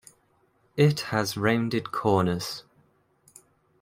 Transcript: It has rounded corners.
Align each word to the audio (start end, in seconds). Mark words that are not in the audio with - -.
It 0.77 0.99
has 1.13 1.37
rounded 1.37 1.91
corners. 1.91 2.63